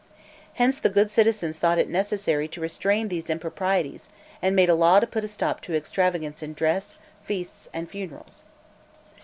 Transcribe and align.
Hence 0.55 0.79
the 0.79 0.89
good 0.89 1.11
citizens 1.11 1.59
thought 1.59 1.77
it 1.77 1.87
necessary 1.87 2.47
to 2.47 2.59
restrain 2.59 3.07
these 3.07 3.29
improprieties, 3.29 4.09
and 4.41 4.55
made 4.55 4.67
a 4.67 4.73
law 4.73 4.99
to 4.99 5.05
put 5.05 5.23
a 5.23 5.27
stop 5.27 5.61
to 5.61 5.75
extravagance 5.75 6.41
in 6.41 6.53
dress, 6.55 6.95
feasts, 7.23 7.69
and 7.71 7.87
funerals. 7.87 8.43